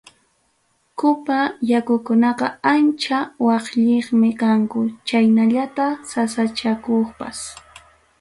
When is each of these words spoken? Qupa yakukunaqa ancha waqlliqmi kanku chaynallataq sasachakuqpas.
Qupa 0.99 1.35
yakukunaqa 1.71 2.47
ancha 2.73 3.17
waqlliqmi 3.45 4.29
kanku 4.41 4.79
chaynallataq 5.07 5.95
sasachakuqpas. 6.11 7.39